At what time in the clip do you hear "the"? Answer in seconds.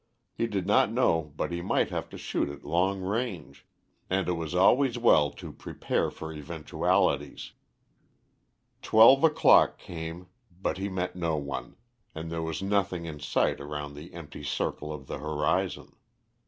13.93-14.11, 15.05-15.19